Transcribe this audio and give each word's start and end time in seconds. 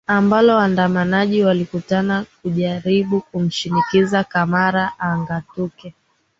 ambalo 0.07 0.55
waandamanaji 0.55 1.43
walikutana 1.43 2.25
kujaribu 2.41 3.21
kumshinikiza 3.21 4.23
camara 4.23 4.99
angatuke 4.99 5.95